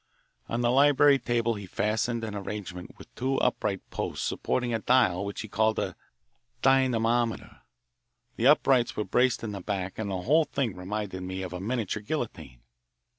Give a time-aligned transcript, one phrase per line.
[0.49, 5.23] On the library table he fastened an arrangement with two upright posts supporting a dial
[5.23, 5.95] which he called a
[6.63, 7.61] "dynamometer."
[8.35, 11.59] The uprights were braced in the back, and the whole thing reminded me of a
[11.59, 12.61] miniature guillotine.